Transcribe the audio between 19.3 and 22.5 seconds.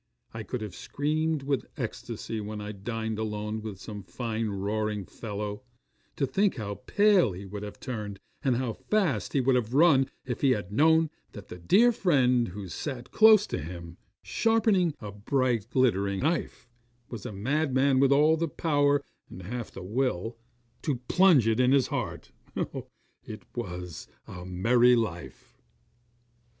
half the will, to plunge it in his heart.